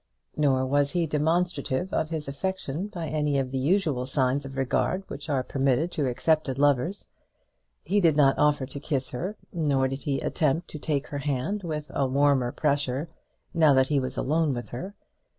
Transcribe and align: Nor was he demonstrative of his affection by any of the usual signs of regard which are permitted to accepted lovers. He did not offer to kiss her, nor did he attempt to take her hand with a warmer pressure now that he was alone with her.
Nor 0.35 0.65
was 0.65 0.93
he 0.93 1.05
demonstrative 1.05 1.93
of 1.93 2.09
his 2.09 2.27
affection 2.27 2.87
by 2.87 3.07
any 3.07 3.37
of 3.37 3.51
the 3.51 3.59
usual 3.59 4.07
signs 4.07 4.47
of 4.47 4.57
regard 4.57 5.03
which 5.07 5.29
are 5.29 5.43
permitted 5.43 5.91
to 5.91 6.07
accepted 6.07 6.57
lovers. 6.57 7.07
He 7.83 8.01
did 8.01 8.15
not 8.17 8.39
offer 8.39 8.65
to 8.65 8.79
kiss 8.79 9.11
her, 9.11 9.35
nor 9.53 9.87
did 9.87 9.99
he 10.01 10.17
attempt 10.19 10.69
to 10.69 10.79
take 10.79 11.05
her 11.09 11.19
hand 11.19 11.61
with 11.61 11.91
a 11.93 12.07
warmer 12.07 12.51
pressure 12.51 13.09
now 13.53 13.75
that 13.75 13.89
he 13.89 13.99
was 13.99 14.17
alone 14.17 14.55
with 14.55 14.69
her. 14.69 14.95